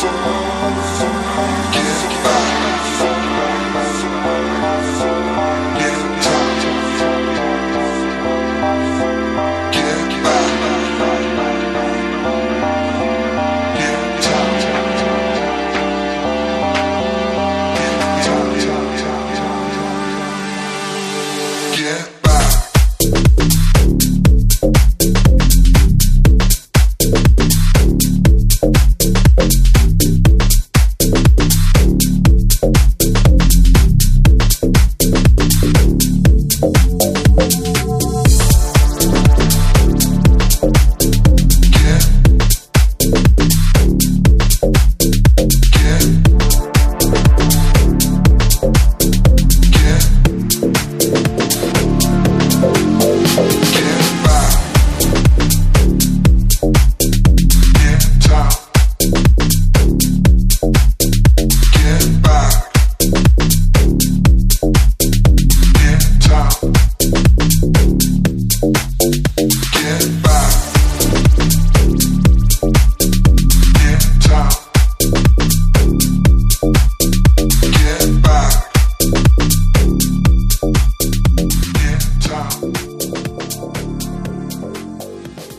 so 0.00 0.47